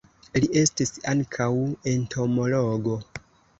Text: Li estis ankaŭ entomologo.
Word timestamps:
Li 0.45 0.47
estis 0.61 0.91
ankaŭ 1.13 1.51
entomologo. 1.93 2.99